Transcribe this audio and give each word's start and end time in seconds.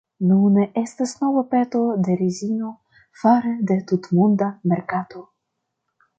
Nune 0.27 0.63
estas 0.81 1.11
nova 1.19 1.43
peto 1.51 1.81
de 2.07 2.15
rezino 2.21 2.71
fare 3.25 3.53
de 3.73 3.79
tutmonda 3.93 4.51
merkato. 4.75 5.25